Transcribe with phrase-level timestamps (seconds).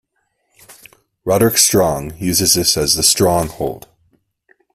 [1.25, 3.87] Roderick Strong uses this as the "Strong Hold".